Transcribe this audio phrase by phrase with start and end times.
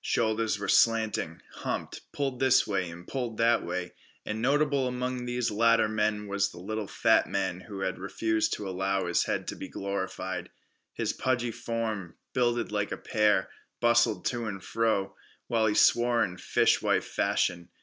[0.03, 3.93] Shoulders were slanting, humped, pulled this way and pulled that way.
[4.25, 8.67] And notable among these latter men was the little fat man who had refused to
[8.67, 10.49] allow his head to be glorified.
[10.95, 16.37] His pudgy form, builded like a pear, bustled to and fro, while he swore in
[16.37, 17.69] fishwife fashion.